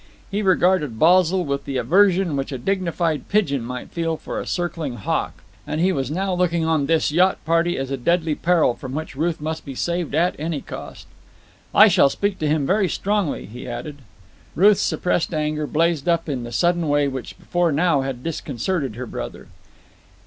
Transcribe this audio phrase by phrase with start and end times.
[0.31, 4.95] He regarded Basil with the aversion which a dignified pigeon might feel for a circling
[4.95, 8.93] hawk; and he was now looking on this yacht party as a deadly peril from
[8.95, 11.05] which Ruth must be saved at any cost.
[11.71, 13.97] "I shall speak to him very strongly," he added.
[14.55, 19.05] Ruth's suppressed anger blazed up in the sudden way which before now had disconcerted her
[19.05, 19.49] brother.